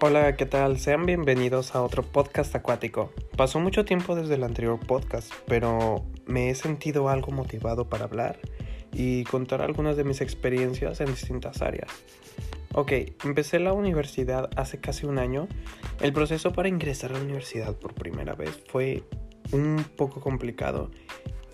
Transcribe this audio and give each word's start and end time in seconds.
Hola, 0.00 0.36
¿qué 0.36 0.44
tal? 0.44 0.78
Sean 0.78 1.06
bienvenidos 1.06 1.74
a 1.74 1.82
otro 1.82 2.02
podcast 2.02 2.54
acuático. 2.54 3.12
Pasó 3.36 3.60
mucho 3.60 3.84
tiempo 3.84 4.16
desde 4.16 4.34
el 4.34 4.42
anterior 4.42 4.78
podcast, 4.78 5.32
pero 5.46 6.04
me 6.26 6.50
he 6.50 6.54
sentido 6.56 7.08
algo 7.08 7.30
motivado 7.30 7.88
para 7.88 8.04
hablar 8.04 8.38
y 8.92 9.22
contar 9.24 9.62
algunas 9.62 9.96
de 9.96 10.04
mis 10.04 10.20
experiencias 10.20 11.00
en 11.00 11.06
distintas 11.06 11.62
áreas. 11.62 11.90
Ok, 12.72 12.92
empecé 13.24 13.60
la 13.60 13.72
universidad 13.72 14.50
hace 14.56 14.78
casi 14.80 15.06
un 15.06 15.18
año. 15.18 15.46
El 16.00 16.12
proceso 16.12 16.52
para 16.52 16.68
ingresar 16.68 17.12
a 17.12 17.14
la 17.14 17.24
universidad 17.24 17.74
por 17.76 17.94
primera 17.94 18.34
vez 18.34 18.62
fue 18.66 19.04
un 19.52 19.86
poco 19.96 20.20
complicado. 20.20 20.90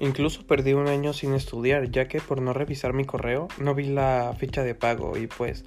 Incluso 0.00 0.46
perdí 0.46 0.72
un 0.72 0.88
año 0.88 1.12
sin 1.12 1.34
estudiar, 1.34 1.90
ya 1.90 2.08
que 2.08 2.20
por 2.20 2.40
no 2.40 2.54
revisar 2.54 2.94
mi 2.94 3.04
correo 3.04 3.48
no 3.58 3.74
vi 3.74 3.84
la 3.84 4.34
ficha 4.36 4.64
de 4.64 4.74
pago 4.74 5.18
y 5.18 5.26
pues 5.26 5.64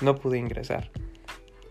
no 0.00 0.16
pude 0.16 0.38
ingresar. 0.38 0.90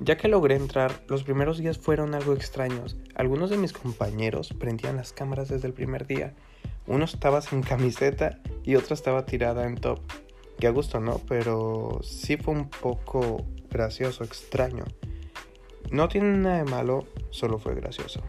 Ya 0.04 0.18
que 0.18 0.28
logré 0.28 0.58
entrar, 0.58 1.02
los 1.08 1.24
primeros 1.24 1.60
días 1.60 1.78
fueron 1.78 2.14
algo 2.14 2.34
extraños. 2.34 2.98
Algunos 3.16 3.50
de 3.50 3.58
mis 3.58 3.72
compañeros 3.72 4.50
prendían 4.52 4.98
las 4.98 5.14
cámaras 5.14 5.48
desde 5.48 5.66
el 5.68 5.74
primer 5.74 6.06
día. 6.06 6.34
Uno 6.88 7.06
estaba 7.06 7.40
sin 7.40 7.62
camiseta 7.62 8.42
y 8.66 8.76
otro 8.76 8.96
estaba 8.96 9.26
tirada 9.26 9.66
en 9.66 9.76
top. 9.76 10.02
Que 10.60 10.68
a 10.68 10.72
gusto 10.72 11.00
no, 11.00 11.22
pero 11.30 12.02
sí 12.04 12.36
fue 12.36 12.54
un 12.54 12.70
poco 12.70 13.46
gracioso, 13.70 14.26
extraño. 14.26 14.84
No 15.90 16.10
tiene 16.10 16.36
nada 16.36 16.58
de 16.58 16.70
malo, 16.70 17.08
solo 17.30 17.58
fue 17.58 17.74
gracioso. 17.74 18.20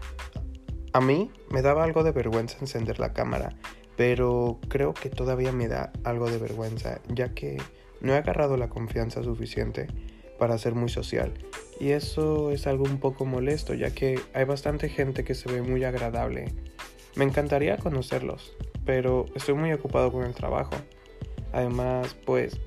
A 0.92 1.00
mí 1.00 1.32
me 1.50 1.60
daba 1.60 1.82
algo 1.82 2.04
de 2.04 2.12
vergüenza 2.12 2.56
encender 2.60 3.00
la 3.00 3.12
cámara, 3.12 3.56
pero 3.96 4.60
creo 4.68 4.94
que 4.94 5.10
todavía 5.10 5.50
me 5.50 5.66
da 5.66 5.90
algo 6.04 6.30
de 6.30 6.38
vergüenza, 6.38 7.00
ya 7.08 7.34
que 7.34 7.60
no 8.00 8.12
he 8.12 8.16
agarrado 8.16 8.56
la 8.56 8.68
confianza 8.68 9.24
suficiente 9.24 9.88
para 10.38 10.58
ser 10.58 10.74
muy 10.74 10.88
social. 10.88 11.32
Y 11.80 11.90
eso 11.90 12.50
es 12.50 12.66
algo 12.66 12.84
un 12.84 12.98
poco 12.98 13.24
molesto, 13.24 13.74
ya 13.74 13.90
que 13.90 14.20
hay 14.32 14.44
bastante 14.44 14.88
gente 14.88 15.24
que 15.24 15.34
se 15.34 15.50
ve 15.50 15.62
muy 15.62 15.84
agradable. 15.84 16.52
Me 17.16 17.24
encantaría 17.24 17.76
conocerlos, 17.76 18.52
pero 18.84 19.26
estoy 19.34 19.54
muy 19.54 19.72
ocupado 19.72 20.12
con 20.12 20.24
el 20.24 20.34
trabajo. 20.34 20.74
Además, 21.52 22.16
pues 22.24 22.58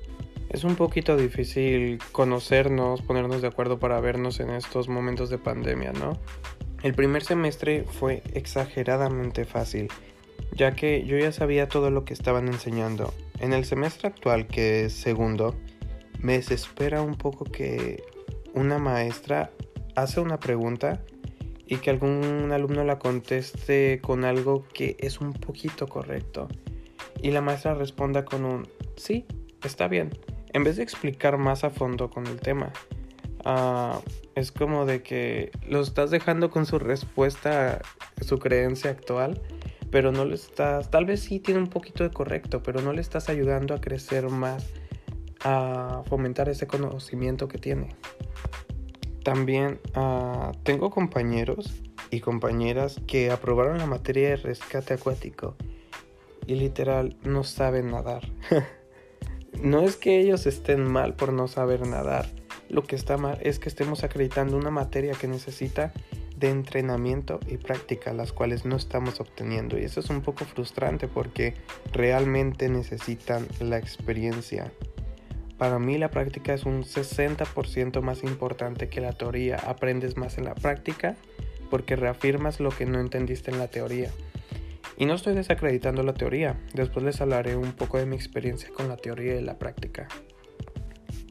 es 0.50 0.64
un 0.64 0.76
poquito 0.76 1.16
difícil 1.16 1.98
conocernos, 2.12 3.02
ponernos 3.02 3.42
de 3.42 3.48
acuerdo 3.48 3.78
para 3.78 4.00
vernos 4.00 4.40
en 4.40 4.50
estos 4.50 4.88
momentos 4.88 5.28
de 5.28 5.38
pandemia, 5.38 5.92
¿no? 5.92 6.18
El 6.82 6.94
primer 6.94 7.22
semestre 7.22 7.84
fue 7.84 8.22
exageradamente 8.32 9.44
fácil, 9.44 9.88
ya 10.52 10.72
que 10.72 11.04
yo 11.04 11.18
ya 11.18 11.32
sabía 11.32 11.68
todo 11.68 11.90
lo 11.90 12.04
que 12.04 12.14
estaban 12.14 12.48
enseñando. 12.48 13.12
En 13.40 13.52
el 13.52 13.64
semestre 13.64 14.08
actual, 14.08 14.46
que 14.46 14.86
es 14.86 14.94
segundo, 14.94 15.54
me 16.20 16.34
desespera 16.34 17.02
un 17.02 17.16
poco 17.16 17.44
que 17.44 18.02
una 18.54 18.78
maestra 18.78 19.50
hace 19.94 20.20
una 20.20 20.38
pregunta 20.38 21.00
y 21.66 21.76
que 21.76 21.90
algún 21.90 22.50
alumno 22.52 22.82
la 22.84 22.98
conteste 22.98 24.00
con 24.00 24.24
algo 24.24 24.64
que 24.72 24.96
es 25.00 25.20
un 25.20 25.32
poquito 25.32 25.86
correcto. 25.86 26.48
Y 27.22 27.30
la 27.30 27.40
maestra 27.40 27.74
responda 27.74 28.24
con 28.24 28.44
un 28.44 28.68
sí, 28.96 29.26
está 29.62 29.88
bien, 29.88 30.10
en 30.52 30.64
vez 30.64 30.76
de 30.76 30.82
explicar 30.82 31.36
más 31.36 31.64
a 31.64 31.70
fondo 31.70 32.10
con 32.10 32.26
el 32.26 32.40
tema. 32.40 32.72
Uh, 33.44 34.00
es 34.34 34.52
como 34.52 34.86
de 34.86 35.02
que 35.02 35.50
lo 35.66 35.80
estás 35.80 36.10
dejando 36.10 36.50
con 36.50 36.66
su 36.66 36.78
respuesta, 36.78 37.80
su 38.20 38.38
creencia 38.38 38.90
actual, 38.90 39.40
pero 39.90 40.12
no 40.12 40.24
le 40.24 40.34
estás, 40.34 40.90
tal 40.90 41.06
vez 41.06 41.20
sí 41.20 41.40
tiene 41.40 41.60
un 41.60 41.68
poquito 41.68 42.04
de 42.04 42.10
correcto, 42.10 42.62
pero 42.62 42.80
no 42.80 42.92
le 42.92 43.00
estás 43.00 43.28
ayudando 43.28 43.74
a 43.74 43.80
crecer 43.80 44.28
más, 44.28 44.66
a 45.44 46.02
fomentar 46.06 46.48
ese 46.48 46.66
conocimiento 46.66 47.48
que 47.48 47.58
tiene. 47.58 47.96
También 49.22 49.80
uh, 49.96 50.52
tengo 50.62 50.90
compañeros 50.90 51.82
y 52.10 52.20
compañeras 52.20 53.00
que 53.06 53.30
aprobaron 53.30 53.78
la 53.78 53.86
materia 53.86 54.30
de 54.30 54.36
rescate 54.36 54.94
acuático 54.94 55.56
y 56.46 56.54
literal 56.54 57.16
no 57.24 57.44
saben 57.44 57.90
nadar. 57.90 58.22
no 59.62 59.82
es 59.82 59.96
que 59.96 60.18
ellos 60.20 60.46
estén 60.46 60.90
mal 60.90 61.14
por 61.14 61.32
no 61.32 61.46
saber 61.46 61.86
nadar, 61.86 62.26
lo 62.68 62.82
que 62.82 62.96
está 62.96 63.16
mal 63.16 63.38
es 63.40 63.58
que 63.58 63.68
estemos 63.68 64.04
acreditando 64.04 64.56
una 64.56 64.70
materia 64.70 65.12
que 65.12 65.26
necesita 65.26 65.92
de 66.36 66.50
entrenamiento 66.50 67.40
y 67.48 67.56
práctica, 67.56 68.12
las 68.12 68.32
cuales 68.32 68.64
no 68.64 68.76
estamos 68.76 69.20
obteniendo. 69.20 69.78
Y 69.78 69.84
eso 69.84 70.00
es 70.00 70.10
un 70.10 70.20
poco 70.20 70.44
frustrante 70.44 71.08
porque 71.08 71.54
realmente 71.92 72.68
necesitan 72.68 73.46
la 73.60 73.78
experiencia. 73.78 74.70
Para 75.58 75.80
mí 75.80 75.98
la 75.98 76.10
práctica 76.10 76.54
es 76.54 76.64
un 76.64 76.84
60% 76.84 78.00
más 78.00 78.22
importante 78.22 78.88
que 78.88 79.00
la 79.00 79.12
teoría. 79.12 79.56
Aprendes 79.56 80.16
más 80.16 80.38
en 80.38 80.44
la 80.44 80.54
práctica 80.54 81.16
porque 81.68 81.96
reafirmas 81.96 82.60
lo 82.60 82.70
que 82.70 82.86
no 82.86 83.00
entendiste 83.00 83.50
en 83.50 83.58
la 83.58 83.68
teoría. 83.68 84.10
Y 84.96 85.06
no 85.06 85.14
estoy 85.14 85.34
desacreditando 85.34 86.02
la 86.02 86.14
teoría, 86.14 86.58
después 86.74 87.04
les 87.04 87.20
hablaré 87.20 87.56
un 87.56 87.72
poco 87.72 87.98
de 87.98 88.06
mi 88.06 88.16
experiencia 88.16 88.70
con 88.70 88.88
la 88.88 88.96
teoría 88.96 89.36
y 89.36 89.42
la 89.42 89.58
práctica. 89.58 90.08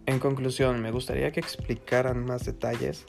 En 0.06 0.20
conclusión, 0.20 0.82
me 0.82 0.92
gustaría 0.92 1.32
que 1.32 1.42
explicaran 1.42 2.24
más 2.24 2.46
detalles 2.46 3.06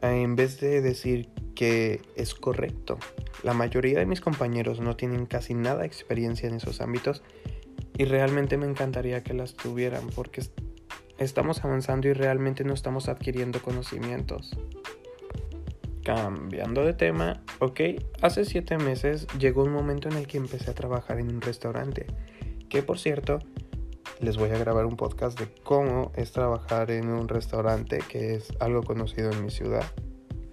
eh, 0.00 0.22
en 0.22 0.36
vez 0.36 0.58
de 0.60 0.80
decir 0.80 1.28
que 1.54 2.00
es 2.16 2.34
correcto. 2.34 2.98
La 3.42 3.52
mayoría 3.52 3.98
de 3.98 4.06
mis 4.06 4.22
compañeros 4.22 4.80
no 4.80 4.96
tienen 4.96 5.26
casi 5.26 5.52
nada 5.52 5.80
de 5.80 5.86
experiencia 5.86 6.48
en 6.48 6.54
esos 6.54 6.80
ámbitos 6.80 7.22
y 8.00 8.06
realmente 8.06 8.56
me 8.56 8.64
encantaría 8.64 9.22
que 9.22 9.34
las 9.34 9.52
tuvieran 9.52 10.08
porque 10.16 10.42
estamos 11.18 11.62
avanzando 11.66 12.08
y 12.08 12.14
realmente 12.14 12.64
no 12.64 12.72
estamos 12.72 13.10
adquiriendo 13.10 13.60
conocimientos. 13.60 14.56
Cambiando 16.02 16.82
de 16.82 16.94
tema, 16.94 17.42
ok, 17.58 17.80
hace 18.22 18.46
7 18.46 18.78
meses 18.78 19.26
llegó 19.38 19.64
un 19.64 19.72
momento 19.72 20.08
en 20.08 20.16
el 20.16 20.26
que 20.26 20.38
empecé 20.38 20.70
a 20.70 20.74
trabajar 20.74 21.20
en 21.20 21.28
un 21.28 21.42
restaurante, 21.42 22.06
que 22.70 22.82
por 22.82 22.98
cierto 22.98 23.38
les 24.18 24.38
voy 24.38 24.48
a 24.48 24.56
grabar 24.56 24.86
un 24.86 24.96
podcast 24.96 25.38
de 25.38 25.48
cómo 25.62 26.10
es 26.16 26.32
trabajar 26.32 26.90
en 26.90 27.10
un 27.10 27.28
restaurante 27.28 27.98
que 28.08 28.32
es 28.32 28.48
algo 28.60 28.82
conocido 28.82 29.30
en 29.30 29.44
mi 29.44 29.50
ciudad. 29.50 29.84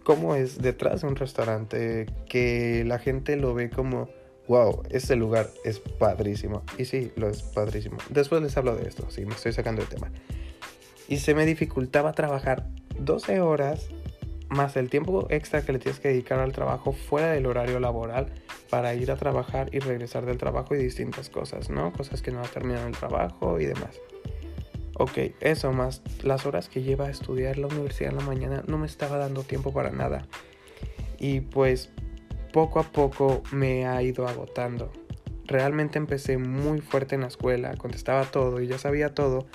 Cómo 0.04 0.36
es 0.36 0.58
detrás 0.58 1.00
de 1.00 1.08
un 1.08 1.16
restaurante 1.16 2.08
que 2.28 2.84
la 2.86 3.00
gente 3.00 3.38
lo 3.38 3.54
ve 3.54 3.70
como, 3.70 4.10
wow, 4.48 4.84
este 4.90 5.16
lugar 5.16 5.50
es 5.64 5.80
padrísimo. 5.80 6.64
Y 6.78 6.86
sí, 6.86 7.12
lo 7.16 7.30
es 7.30 7.42
padrísimo. 7.42 7.98
Después 8.10 8.42
les 8.42 8.56
hablo 8.58 8.76
de 8.76 8.88
esto, 8.88 9.10
sí, 9.10 9.26
me 9.26 9.34
estoy 9.34 9.54
sacando 9.54 9.82
el 9.82 9.88
tema. 9.88 10.12
Y 11.08 11.18
se 11.18 11.34
me 11.34 11.46
dificultaba 11.46 12.14
trabajar 12.14 12.68
12 13.00 13.42
horas 13.42 13.90
más 14.50 14.78
el 14.78 14.90
tiempo 14.90 15.28
extra 15.30 15.62
que 15.62 15.74
le 15.74 15.80
tienes 15.80 16.00
que 16.00 16.10
dedicar 16.10 16.40
al 16.40 16.54
trabajo 16.54 16.94
fuera 16.94 17.32
del 17.32 17.46
horario 17.46 17.80
laboral 17.80 18.32
para 18.70 18.94
ir 18.96 19.12
a 19.12 19.18
trabajar 19.18 19.70
y 19.74 19.80
regresar 19.80 20.26
del 20.26 20.38
trabajo 20.38 20.76
y 20.76 20.78
distintas 20.78 21.30
cosas, 21.30 21.70
¿no? 21.70 21.92
Cosas 21.94 22.22
que 22.22 22.32
no 22.32 22.42
terminan 22.44 22.88
el 22.88 22.98
trabajo 22.98 23.60
y 23.60 23.66
demás. 23.66 24.00
Ok, 25.00 25.18
eso 25.42 25.72
más 25.74 26.02
las 26.24 26.46
horas 26.46 26.70
que 26.70 26.82
lleva 26.82 27.06
a 27.06 27.10
estudiar 27.12 27.58
la 27.58 27.68
universidad 27.68 28.12
en 28.12 28.18
la 28.18 28.26
mañana 28.26 28.64
no 28.68 28.78
me 28.78 28.88
estaba 28.88 29.18
dando 29.18 29.44
tiempo 29.44 29.72
para 29.72 29.92
nada. 29.92 30.26
Y 31.20 31.42
pues 31.42 31.92
poco 32.58 32.80
a 32.80 32.92
poco 32.92 33.44
me 33.52 33.86
ha 33.86 34.02
ido 34.02 34.28
agotando. 34.28 34.92
Realmente 35.46 36.00
empecé 36.00 36.40
muy 36.40 36.82
fuerte 36.82 37.14
en 37.14 37.22
la 37.22 37.28
escuela, 37.28 37.76
contestaba 37.78 38.24
todo 38.24 38.60
y 38.60 38.66
ya 38.66 38.80
sabía 38.80 39.14
todo. 39.14 39.46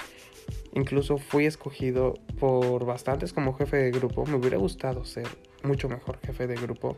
Incluso 0.73 1.19
fui 1.19 1.47
escogido 1.47 2.15
por 2.39 2.87
bastantes 2.87 3.33
como 3.33 3.55
jefe 3.55 3.79
de 3.79 3.91
grupo. 3.91 4.25
Me 4.25 4.37
hubiera 4.37 4.57
gustado 4.57 5.05
ser 5.05 5.27
mucho 5.65 5.89
mejor 5.89 6.21
jefe 6.25 6.47
de 6.47 6.55
grupo 6.55 6.97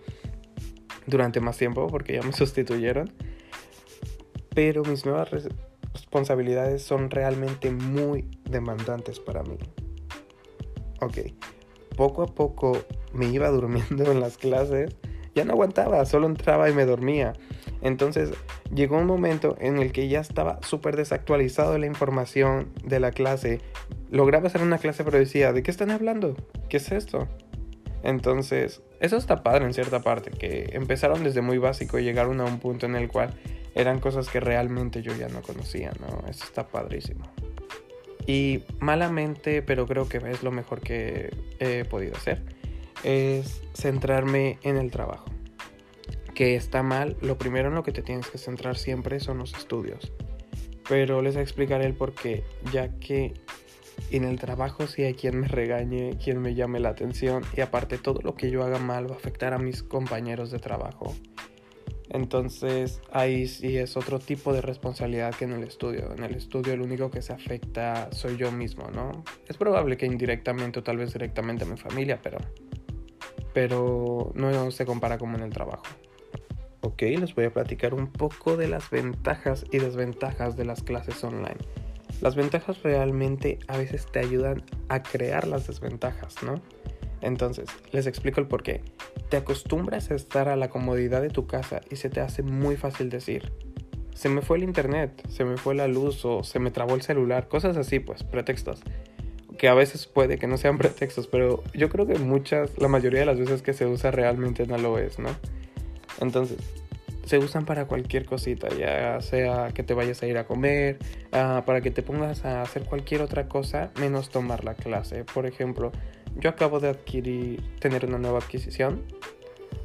durante 1.07 1.41
más 1.41 1.57
tiempo 1.57 1.87
porque 1.87 2.13
ya 2.13 2.23
me 2.23 2.33
sustituyeron. 2.35 3.11
Pero 4.55 4.83
mis 4.83 5.07
nuevas 5.07 5.31
responsabilidades 5.31 6.83
son 6.83 7.09
realmente 7.09 7.71
muy 7.71 8.29
demandantes 8.45 9.21
para 9.21 9.43
mí. 9.43 9.57
Ok, 11.01 11.17
poco 11.97 12.23
a 12.23 12.27
poco 12.27 12.85
me 13.15 13.25
iba 13.25 13.49
durmiendo 13.49 14.13
en 14.13 14.21
las 14.21 14.37
clases. 14.37 14.95
Ya 15.35 15.45
no 15.45 15.53
aguantaba, 15.53 16.05
solo 16.05 16.27
entraba 16.27 16.71
y 16.71 16.73
me 16.73 16.85
dormía. 16.85 17.33
Entonces 17.83 18.31
llegó 18.75 18.97
un 18.97 19.07
momento 19.07 19.57
en 19.61 19.79
el 19.79 19.93
que 19.93 20.09
ya 20.09 20.21
estaba 20.21 20.61
súper 20.63 20.97
desactualizado 20.97 21.77
la 21.79 21.87
información 21.87 22.73
de 22.85 23.01
la 23.01 23.11
clase. 23.11 23.61
Lograba 24.11 24.47
hacer 24.47 24.63
una 24.63 24.79
clase 24.79 25.05
pero 25.05 25.19
decía, 25.19 25.53
¿de 25.53 25.63
qué 25.63 25.71
están 25.71 25.91
hablando? 25.91 26.37
¿Qué 26.69 26.79
es 26.79 26.93
esto? 26.93 27.29
Entonces, 28.03 28.83
eso 29.01 29.17
está 29.17 29.43
padre 29.43 29.65
en 29.65 29.73
cierta 29.73 30.01
parte, 30.01 30.31
que 30.31 30.71
empezaron 30.73 31.25
desde 31.25 31.41
muy 31.41 31.59
básico 31.59 31.99
y 31.99 32.05
llegaron 32.05 32.41
a 32.41 32.45
un 32.45 32.61
punto 32.61 32.85
en 32.87 32.97
el 32.97 33.09
cual 33.09 33.35
eran 33.75 33.99
cosas 33.99 34.29
que 34.29 34.41
realmente 34.41 35.03
yo 35.03 35.17
ya 35.17 35.29
no 35.29 35.43
conocía, 35.43 35.91
¿no? 36.01 36.29
Eso 36.29 36.45
está 36.45 36.69
padrísimo. 36.69 37.25
Y 38.27 38.63
malamente, 38.79 39.63
pero 39.63 39.87
creo 39.87 40.09
que 40.09 40.19
es 40.19 40.43
lo 40.43 40.51
mejor 40.51 40.81
que 40.81 41.35
he 41.59 41.85
podido 41.85 42.15
hacer, 42.15 42.43
es 43.05 43.63
centrarme 43.75 44.59
en 44.63 44.77
el 44.77 44.91
trabajo. 44.91 45.27
Que 46.35 46.57
está 46.57 46.83
mal, 46.83 47.17
lo 47.21 47.39
primero 47.39 47.69
en 47.69 47.75
lo 47.75 47.85
que 47.85 47.93
te 47.93 48.03
tienes 48.03 48.29
que 48.29 48.39
centrar 48.39 48.77
siempre 48.77 49.21
son 49.21 49.39
los 49.39 49.55
estudios. 49.55 50.13
Pero 50.89 51.23
les 51.23 51.37
explicaré 51.37 51.87
el 51.87 51.95
por 51.95 52.15
qué, 52.15 52.45
ya 52.73 52.99
que 52.99 53.35
en 54.11 54.25
el 54.25 54.39
trabajo 54.39 54.87
sí 54.87 55.03
hay 55.03 55.15
quien 55.15 55.41
me 55.41 55.49
regañe, 55.49 56.19
quien 56.23 56.41
me 56.41 56.55
llame 56.55 56.81
la 56.81 56.91
atención 56.91 57.43
y 57.57 57.61
aparte 57.61 57.99
todo 57.99 58.21
lo 58.23 58.35
que 58.35 58.51
yo 58.51 58.65
haga 58.65 58.79
mal 58.79 59.09
va 59.09 59.15
a 59.15 59.19
afectar 59.19 59.55
a 59.55 59.59
mis 59.59 59.83
compañeros 59.83 60.51
de 60.51 60.59
trabajo. 60.59 61.15
Entonces 62.11 63.01
ahí 63.13 63.49
sí 63.49 63.79
es 63.79 63.97
otro 63.97 64.19
tipo 64.19 64.53
de 64.53 64.61
responsabilidad 64.61 65.35
que 65.35 65.47
en 65.47 65.53
el 65.53 65.65
estudio. 65.65 66.13
En 66.13 66.23
el 66.23 66.35
estudio 66.35 66.75
el 66.75 66.83
único 66.83 67.11
que 67.11 67.23
se 67.23 67.33
afecta 67.33 68.09
soy 68.13 68.37
yo 68.37 68.53
mismo, 68.53 68.89
¿no? 68.91 69.25
Es 69.49 69.57
probable 69.57 69.97
que 69.97 70.07
indirectamente 70.07 70.81
o 70.81 70.83
tal 70.83 70.99
vez 70.99 71.13
directamente 71.13 71.65
a 71.65 71.67
mi 71.67 71.77
familia, 71.77 72.21
pero, 72.23 72.39
pero 73.55 74.33
no 74.35 74.71
se 74.71 74.85
compara 74.85 75.17
como 75.17 75.39
en 75.39 75.45
el 75.45 75.53
trabajo. 75.53 75.85
Ok, 76.83 77.01
les 77.01 77.35
voy 77.35 77.47
a 77.47 77.53
platicar 77.53 77.95
un 77.95 78.09
poco 78.09 78.59
de 78.59 78.69
las 78.69 78.91
ventajas 78.91 79.65
y 79.73 79.79
desventajas 79.79 80.55
de 80.55 80.67
las 80.67 80.83
clases 80.83 81.25
online. 81.25 81.57
Las 82.21 82.37
ventajas 82.37 82.83
realmente 82.83 83.59
a 83.69 83.79
veces 83.79 84.07
te 84.13 84.19
ayudan 84.19 84.63
a 84.91 85.03
crear 85.03 85.47
las 85.47 85.67
desventajas, 85.67 86.43
¿no? 86.43 86.61
Entonces, 87.23 87.69
les 87.93 88.07
explico 88.07 88.41
el 88.41 88.49
por 88.49 88.63
qué. 88.63 88.83
Te 89.31 89.39
acostumbras 89.39 90.11
a 90.11 90.15
estar 90.15 90.49
a 90.49 90.57
la 90.57 90.69
comodidad 90.69 91.23
de 91.23 91.31
tu 91.31 91.47
casa 91.47 91.81
y 91.91 91.97
se 91.97 92.11
te 92.11 92.21
hace 92.21 92.43
muy 92.43 92.77
fácil 92.77 93.09
decir, 93.09 93.51
se 94.15 94.29
me 94.29 94.43
fue 94.43 94.59
el 94.59 94.65
internet, 94.65 95.27
se 95.29 95.45
me 95.45 95.57
fue 95.57 95.75
la 95.75 95.89
luz 95.89 96.25
o 96.25 96.45
se 96.45 96.59
me 96.59 96.71
trabó 96.71 96.95
el 96.95 97.03
celular, 97.03 97.49
cosas 97.49 97.77
así, 97.79 97.99
pues, 97.99 98.25
pretextos. 98.25 98.83
Que 99.65 99.69
a 99.71 99.73
veces 99.73 100.05
puede 100.05 100.37
que 100.37 100.47
no 100.47 100.59
sean 100.59 100.77
pretextos, 100.85 101.27
pero 101.27 101.63
yo 101.73 101.89
creo 101.89 102.07
que 102.07 102.19
muchas, 102.19 102.77
la 102.77 102.87
mayoría 102.87 103.21
de 103.21 103.25
las 103.25 103.39
veces 103.39 103.63
que 103.63 103.73
se 103.73 103.87
usa 103.87 104.11
realmente 104.11 104.67
no 104.67 104.77
lo 104.77 104.99
es, 104.99 105.19
¿no? 105.19 105.31
Entonces, 106.21 106.59
se 107.25 107.39
usan 107.39 107.65
para 107.65 107.87
cualquier 107.87 108.27
cosita, 108.27 108.69
ya 108.69 109.19
sea 109.23 109.71
que 109.73 109.83
te 109.83 109.95
vayas 109.95 110.23
a 110.23 110.27
ir 110.27 110.37
a 110.37 110.47
comer, 110.47 110.99
ah, 111.33 111.63
para 111.65 111.81
que 111.81 111.91
te 111.91 112.03
pongas 112.03 112.45
a 112.45 112.61
hacer 112.61 112.85
cualquier 112.85 113.23
otra 113.23 113.49
cosa 113.49 113.91
menos 113.99 114.29
tomar 114.29 114.65
la 114.65 114.75
clase. 114.75 115.25
Por 115.25 115.47
ejemplo, 115.47 115.93
yo 116.39 116.51
acabo 116.51 116.79
de 116.79 116.91
adquirir, 116.91 117.63
tener 117.81 118.05
una 118.05 118.19
nueva 118.19 118.41
adquisición. 118.41 119.03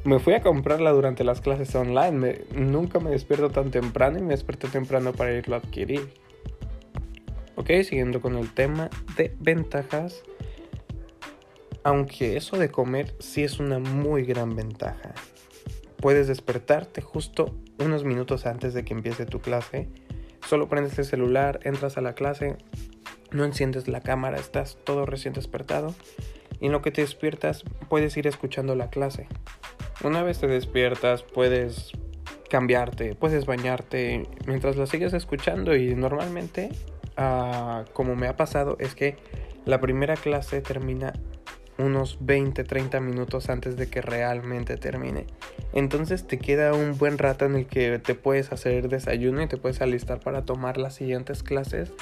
Me 0.04 0.18
fui 0.18 0.34
a 0.34 0.42
comprarla 0.42 0.90
durante 0.90 1.24
las 1.24 1.40
clases 1.40 1.74
online. 1.74 2.42
nunca 2.54 3.00
me 3.00 3.08
despierto 3.08 3.48
tan 3.48 3.70
temprano 3.70 4.18
y 4.18 4.20
me 4.20 4.34
desperté 4.34 4.68
temprano 4.68 5.14
para 5.14 5.32
irlo 5.32 5.54
a 5.54 5.60
adquirir. 5.60 6.06
Ok, 7.60 7.68
siguiendo 7.84 8.22
con 8.22 8.36
el 8.36 8.54
tema 8.54 8.88
de 9.18 9.36
ventajas. 9.38 10.22
Aunque 11.84 12.38
eso 12.38 12.56
de 12.56 12.70
comer 12.70 13.14
sí 13.18 13.44
es 13.44 13.60
una 13.60 13.78
muy 13.78 14.24
gran 14.24 14.56
ventaja. 14.56 15.12
Puedes 15.98 16.26
despertarte 16.26 17.02
justo 17.02 17.54
unos 17.78 18.02
minutos 18.02 18.46
antes 18.46 18.72
de 18.72 18.82
que 18.82 18.94
empiece 18.94 19.26
tu 19.26 19.40
clase. 19.40 19.90
Solo 20.48 20.70
prendes 20.70 20.98
el 20.98 21.04
celular, 21.04 21.60
entras 21.64 21.98
a 21.98 22.00
la 22.00 22.14
clase, 22.14 22.56
no 23.30 23.44
enciendes 23.44 23.88
la 23.88 24.00
cámara, 24.00 24.38
estás 24.38 24.78
todo 24.82 25.04
recién 25.04 25.34
despertado 25.34 25.94
y 26.60 26.66
en 26.66 26.72
lo 26.72 26.80
que 26.80 26.92
te 26.92 27.02
despiertas 27.02 27.64
puedes 27.90 28.16
ir 28.16 28.26
escuchando 28.26 28.74
la 28.74 28.88
clase. 28.88 29.28
Una 30.02 30.22
vez 30.22 30.38
te 30.38 30.46
despiertas 30.46 31.24
puedes 31.24 31.92
cambiarte, 32.48 33.14
puedes 33.16 33.44
bañarte 33.44 34.26
mientras 34.46 34.76
la 34.76 34.86
sigues 34.86 35.12
escuchando 35.12 35.76
y 35.76 35.94
normalmente, 35.94 36.70
ah, 37.20 37.84
como 37.92 38.16
me 38.16 38.26
ha 38.26 38.36
pasado, 38.36 38.76
es 38.80 38.96
que 38.96 39.16
la 39.64 39.80
primera 39.80 40.16
clase 40.16 40.60
termina 40.60 41.12
unos 41.78 42.18
20, 42.20 42.64
30 42.64 43.00
minutos 43.00 43.48
antes 43.48 43.76
de 43.76 43.88
que 43.88 44.02
realmente 44.02 44.76
termine. 44.76 45.26
Entonces 45.72 46.26
te 46.26 46.38
queda 46.38 46.74
un 46.74 46.98
buen 46.98 47.18
rato 47.18 47.44
en 47.44 47.54
el 47.54 47.66
que 47.66 47.98
te 47.98 48.14
puedes 48.14 48.52
hacer 48.52 48.88
desayuno 48.88 49.42
y 49.42 49.46
te 49.46 49.56
puedes 49.56 49.80
alistar 49.80 50.20
para 50.20 50.44
tomar 50.44 50.76
las 50.78 50.94
siguientes 50.94 51.42
clases 51.42 51.92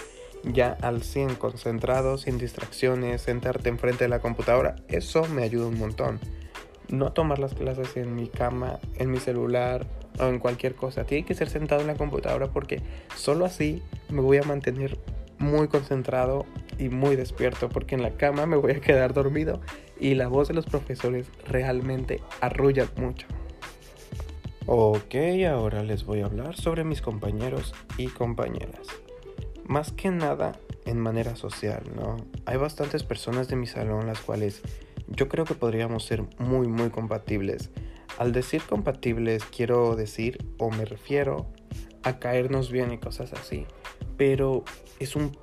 ya 0.45 0.77
al 0.83 1.03
100 1.03 1.35
concentrado, 1.35 2.17
sin 2.17 2.39
distracciones, 2.39 3.23
sentarte 3.23 3.69
enfrente 3.69 4.05
de 4.05 4.09
la 4.09 4.21
computadora, 4.21 4.77
eso 4.89 5.27
me 5.27 5.43
ayuda 5.43 5.67
un 5.67 5.79
montón. 5.79 6.21
No 6.89 7.13
tomar 7.13 7.39
las 7.39 7.55
clases 7.55 7.97
en 7.97 8.15
mi 8.15 8.29
cama, 8.29 8.79
en 8.97 9.11
mi 9.11 9.19
celular 9.19 9.87
o 10.19 10.27
en 10.29 10.39
cualquier 10.39 10.75
cosa. 10.75 11.05
Tiene 11.05 11.25
que 11.25 11.35
ser 11.35 11.49
sentado 11.49 11.81
en 11.81 11.87
la 11.87 11.95
computadora 11.95 12.49
porque 12.49 12.83
solo 13.17 13.45
así 13.45 13.83
me 14.09 14.21
voy 14.21 14.39
a 14.39 14.43
mantener 14.43 14.99
muy 15.39 15.69
concentrado 15.69 16.47
y 16.79 16.89
muy 16.89 17.17
despierto 17.17 17.69
porque 17.69 17.95
en 17.95 18.03
la 18.03 18.17
cama 18.17 18.47
me 18.47 18.57
voy 18.57 18.73
a 18.73 18.81
quedar 18.81 19.15
dormido 19.15 19.61
y 20.01 20.15
la 20.15 20.29
voz 20.29 20.49
de 20.49 20.55
los 20.55 20.67
profesores 20.67 21.27
realmente 21.47 22.21
arrulla 22.41 22.89
mucho. 22.97 23.27
Ok, 24.67 25.15
ahora 25.49 25.83
les 25.83 26.05
voy 26.05 26.21
a 26.21 26.27
hablar 26.27 26.57
sobre 26.57 26.85
mis 26.85 27.01
compañeros 27.01 27.75
y 27.97 28.09
compañeras 28.09 28.87
más 29.69 29.93
que 29.93 30.11
nada 30.11 30.59
en 30.87 30.99
manera 30.99 31.37
social, 31.37 31.83
¿no? 31.95 32.17
Hay 32.47 32.57
bastantes 32.57 33.05
personas 33.05 33.49
de 33.49 33.57
mi 33.57 33.67
salón 33.67 34.07
las 34.07 34.21
cuales 34.21 34.63
yo 35.07 35.29
creo 35.29 35.45
que 35.45 35.55
podríamos 35.55 36.05
ser 36.05 36.25
muy 36.39 36.67
muy 36.67 36.89
compatibles. 36.89 37.71
Al 38.19 38.33
decir 38.33 38.63
compatibles 38.63 39.45
quiero 39.45 39.97
decir 39.97 40.45
o 40.59 40.71
me 40.71 40.85
refiero 40.85 41.47
a 42.03 42.19
caernos 42.19 42.71
bien 42.71 42.93
y 42.93 42.99
cosas 42.99 43.33
así. 43.33 43.67
Pero 44.17 44.65
es 44.99 45.17
un 45.17 45.37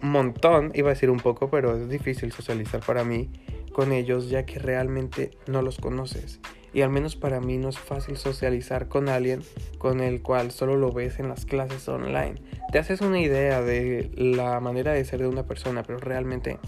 montón, 0.00 0.72
iba 0.74 0.88
a 0.88 0.94
decir 0.94 1.10
un 1.10 1.20
poco, 1.20 1.50
pero 1.50 1.76
es 1.76 1.88
difícil 1.88 2.32
socializar 2.32 2.80
para 2.80 3.04
mí 3.04 3.30
con 3.72 3.92
ellos 3.92 4.30
ya 4.30 4.46
que 4.46 4.58
realmente 4.58 5.32
no 5.46 5.60
los 5.60 5.78
conoces 5.78 6.40
y 6.76 6.82
al 6.82 6.90
menos 6.90 7.16
para 7.16 7.40
mí 7.40 7.56
no 7.56 7.70
es 7.70 7.78
fácil 7.78 8.18
socializar 8.18 8.86
con 8.88 9.08
alguien 9.08 9.42
con 9.78 10.00
el 10.00 10.20
cual 10.20 10.50
solo 10.50 10.76
lo 10.76 10.92
ves 10.92 11.18
en 11.18 11.26
las 11.30 11.46
clases 11.46 11.88
online. 11.88 12.34
Te 12.70 12.78
haces 12.78 13.00
una 13.00 13.18
idea 13.18 13.62
de 13.62 14.10
la 14.14 14.60
manera 14.60 14.92
de 14.92 15.02
ser 15.06 15.20
de 15.20 15.26
una 15.26 15.46
persona, 15.46 15.82
pero 15.84 15.98
realmente, 15.98 16.58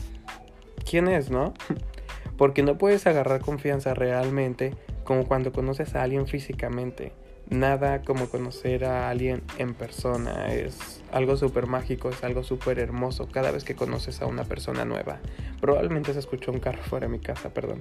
¿quién 0.89 1.09
es, 1.09 1.31
no? 1.31 1.53
Porque 2.39 2.63
no 2.63 2.79
puedes 2.79 3.07
agarrar 3.07 3.43
confianza 3.43 3.93
realmente 3.93 4.73
como 5.09 5.27
cuando 5.27 5.53
conoces 5.53 5.95
a 5.95 6.03
alguien 6.03 6.27
físicamente. 6.27 7.13
Nada 7.49 8.03
como 8.03 8.29
conocer 8.29 8.85
a 8.85 9.09
alguien 9.09 9.43
en 9.57 9.73
persona. 9.73 10.53
Es 10.53 11.03
algo 11.11 11.39
súper 11.39 11.67
mágico, 11.67 12.11
es 12.11 12.23
algo 12.23 12.45
súper 12.45 12.79
hermoso 12.79 13.27
cada 13.27 13.51
vez 13.51 13.65
que 13.65 13.75
conoces 13.75 14.21
a 14.21 14.27
una 14.27 14.45
persona 14.45 14.85
nueva. 14.85 15.21
Probablemente 15.63 16.13
se 16.13 16.19
escuchó 16.19 16.53
un 16.53 16.61
carro 16.61 16.83
fuera 16.83 17.07
de 17.07 17.13
mi 17.13 17.21
casa, 17.21 17.55
perdón. 17.55 17.81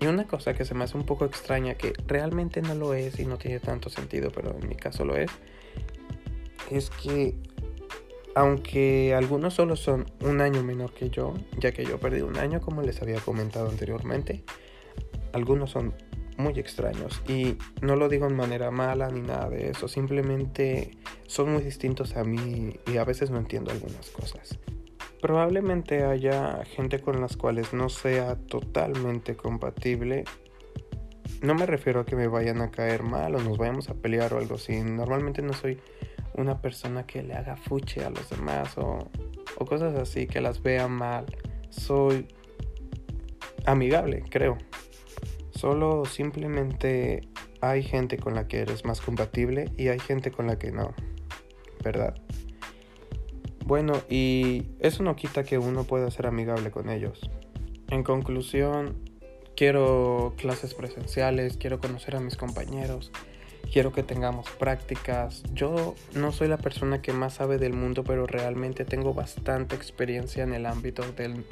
Y 0.00 0.06
una 0.06 0.26
cosa 0.26 0.52
que 0.54 0.64
se 0.64 0.74
me 0.74 0.82
hace 0.82 0.96
un 0.96 1.06
poco 1.06 1.26
extraña, 1.26 1.74
que 1.74 1.92
realmente 2.08 2.60
no 2.60 2.74
lo 2.74 2.92
es 2.92 3.20
y 3.20 3.24
no 3.24 3.38
tiene 3.38 3.60
tanto 3.60 3.88
sentido, 3.88 4.32
pero 4.34 4.58
en 4.60 4.68
mi 4.68 4.74
caso 4.74 5.04
lo 5.04 5.14
es, 5.14 5.30
es 6.72 6.90
que 6.90 7.36
aunque 8.34 9.14
algunos 9.14 9.54
solo 9.54 9.76
son 9.76 10.10
un 10.22 10.40
año 10.40 10.64
menor 10.64 10.92
que 10.92 11.08
yo, 11.08 11.34
ya 11.60 11.70
que 11.70 11.84
yo 11.84 12.00
perdí 12.00 12.22
un 12.22 12.36
año 12.36 12.60
como 12.60 12.82
les 12.82 13.00
había 13.00 13.20
comentado 13.20 13.68
anteriormente, 13.68 14.42
algunos 15.32 15.70
son 15.70 15.94
muy 16.36 16.58
extraños 16.58 17.22
y 17.28 17.56
no 17.80 17.96
lo 17.96 18.08
digo 18.08 18.26
en 18.26 18.36
manera 18.36 18.70
mala 18.70 19.08
ni 19.10 19.20
nada 19.20 19.48
de 19.48 19.70
eso, 19.70 19.88
simplemente 19.88 20.92
son 21.26 21.52
muy 21.52 21.62
distintos 21.62 22.16
a 22.16 22.24
mí 22.24 22.78
y 22.86 22.96
a 22.96 23.04
veces 23.04 23.30
no 23.30 23.38
entiendo 23.38 23.70
algunas 23.70 24.10
cosas. 24.10 24.58
Probablemente 25.20 26.04
haya 26.04 26.64
gente 26.64 27.00
con 27.00 27.20
las 27.20 27.36
cuales 27.36 27.72
no 27.72 27.88
sea 27.88 28.34
totalmente 28.34 29.36
compatible. 29.36 30.24
No 31.42 31.54
me 31.54 31.64
refiero 31.64 32.00
a 32.00 32.04
que 32.04 32.16
me 32.16 32.26
vayan 32.26 32.60
a 32.60 32.72
caer 32.72 33.04
mal 33.04 33.36
o 33.36 33.40
nos 33.40 33.56
vayamos 33.56 33.88
a 33.88 33.94
pelear 33.94 34.34
o 34.34 34.38
algo 34.38 34.56
así. 34.56 34.80
Normalmente 34.80 35.40
no 35.40 35.52
soy 35.52 35.78
una 36.34 36.60
persona 36.60 37.06
que 37.06 37.22
le 37.22 37.34
haga 37.34 37.56
fuche 37.56 38.04
a 38.04 38.10
los 38.10 38.30
demás 38.30 38.76
o, 38.78 39.10
o 39.58 39.64
cosas 39.64 39.94
así, 39.94 40.26
que 40.26 40.40
las 40.40 40.60
vea 40.60 40.88
mal. 40.88 41.26
Soy 41.70 42.26
amigable, 43.64 44.24
creo. 44.28 44.58
Solo 45.62 46.04
simplemente 46.06 47.20
hay 47.60 47.84
gente 47.84 48.18
con 48.18 48.34
la 48.34 48.48
que 48.48 48.62
eres 48.62 48.84
más 48.84 49.00
compatible 49.00 49.70
y 49.76 49.86
hay 49.86 50.00
gente 50.00 50.32
con 50.32 50.48
la 50.48 50.58
que 50.58 50.72
no. 50.72 50.92
¿Verdad? 51.84 52.16
Bueno, 53.64 53.92
y 54.10 54.64
eso 54.80 55.04
no 55.04 55.14
quita 55.14 55.44
que 55.44 55.58
uno 55.58 55.84
pueda 55.84 56.10
ser 56.10 56.26
amigable 56.26 56.72
con 56.72 56.90
ellos. 56.90 57.30
En 57.90 58.02
conclusión, 58.02 59.08
quiero 59.54 60.34
clases 60.36 60.74
presenciales, 60.74 61.58
quiero 61.58 61.78
conocer 61.78 62.16
a 62.16 62.20
mis 62.20 62.36
compañeros, 62.36 63.12
quiero 63.72 63.92
que 63.92 64.02
tengamos 64.02 64.50
prácticas. 64.58 65.44
Yo 65.54 65.94
no 66.16 66.32
soy 66.32 66.48
la 66.48 66.58
persona 66.58 67.02
que 67.02 67.12
más 67.12 67.34
sabe 67.34 67.58
del 67.58 67.74
mundo, 67.74 68.02
pero 68.02 68.26
realmente 68.26 68.84
tengo 68.84 69.14
bastante 69.14 69.76
experiencia 69.76 70.42
en 70.42 70.54
el 70.54 70.66
ámbito 70.66 71.02
de 71.12 71.44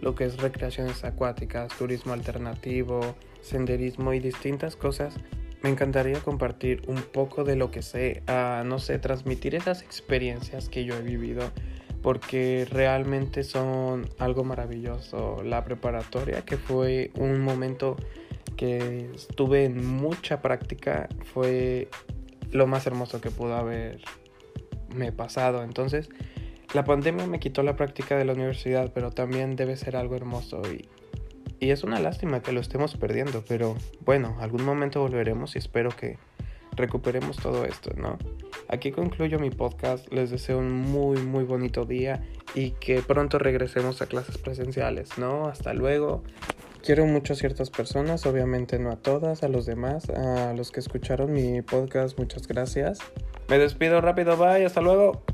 lo 0.00 0.14
que 0.14 0.24
es 0.24 0.36
recreaciones 0.38 1.04
acuáticas, 1.04 1.76
turismo 1.76 2.12
alternativo, 2.12 3.16
senderismo 3.40 4.12
y 4.12 4.20
distintas 4.20 4.76
cosas 4.76 5.14
me 5.62 5.70
encantaría 5.70 6.20
compartir 6.20 6.82
un 6.86 7.02
poco 7.02 7.44
de 7.44 7.56
lo 7.56 7.70
que 7.70 7.82
sé, 7.82 8.22
a, 8.26 8.62
no 8.64 8.78
sé, 8.78 8.98
transmitir 8.98 9.54
esas 9.54 9.82
experiencias 9.82 10.68
que 10.68 10.84
yo 10.84 10.96
he 10.96 11.02
vivido, 11.02 11.50
porque 12.02 12.66
realmente 12.70 13.42
son 13.42 14.08
algo 14.18 14.44
maravilloso. 14.44 15.42
La 15.42 15.64
preparatoria, 15.64 16.42
que 16.42 16.56
fue 16.56 17.10
un 17.16 17.40
momento 17.40 17.96
que 18.56 19.10
estuve 19.14 19.64
en 19.64 19.84
mucha 19.84 20.40
práctica, 20.42 21.08
fue 21.32 21.88
lo 22.52 22.66
más 22.66 22.86
hermoso 22.86 23.20
que 23.20 23.30
pudo 23.30 23.56
haberme 23.56 25.12
pasado. 25.16 25.64
Entonces, 25.64 26.08
La 26.74 26.84
pandemia 26.84 27.26
me 27.26 27.40
quitó 27.40 27.62
la 27.62 27.76
práctica 27.76 28.16
de 28.16 28.24
la 28.24 28.34
universidad, 28.34 28.92
pero 28.94 29.10
también 29.10 29.56
debe 29.56 29.76
ser 29.76 29.96
algo 29.96 30.16
hermoso 30.16 30.62
y, 30.70 30.88
y 31.60 31.70
es 31.70 31.82
una 31.82 31.98
lástima 31.98 32.42
que 32.42 32.52
lo 32.52 32.60
estemos 32.60 32.96
perdiendo, 32.96 33.42
pero 33.46 33.74
bueno, 34.04 34.36
algún 34.40 34.64
momento 34.64 35.00
volveremos 35.00 35.54
y 35.56 35.58
espero 35.58 35.90
que 35.90 36.18
recuperemos 36.78 37.36
todo 37.36 37.64
esto, 37.64 37.90
¿no? 37.96 38.18
Aquí 38.68 38.92
concluyo 38.92 39.38
mi 39.38 39.50
podcast, 39.50 40.12
les 40.12 40.30
deseo 40.30 40.58
un 40.58 40.70
muy 40.70 41.18
muy 41.18 41.44
bonito 41.44 41.84
día 41.84 42.22
y 42.54 42.70
que 42.72 43.02
pronto 43.02 43.38
regresemos 43.38 44.00
a 44.00 44.06
clases 44.06 44.38
presenciales, 44.38 45.18
¿no? 45.18 45.48
Hasta 45.48 45.74
luego. 45.74 46.22
Quiero 46.82 47.04
mucho 47.06 47.32
a 47.32 47.36
ciertas 47.36 47.70
personas, 47.70 48.24
obviamente 48.24 48.78
no 48.78 48.90
a 48.92 48.96
todas, 48.96 49.42
a 49.42 49.48
los 49.48 49.66
demás, 49.66 50.08
a 50.10 50.54
los 50.54 50.70
que 50.70 50.78
escucharon 50.78 51.32
mi 51.32 51.60
podcast, 51.60 52.16
muchas 52.18 52.46
gracias. 52.46 53.00
Me 53.48 53.58
despido 53.58 54.00
rápido, 54.00 54.36
bye, 54.36 54.64
hasta 54.64 54.80
luego. 54.80 55.24